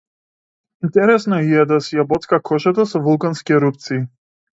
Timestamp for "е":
1.63-1.65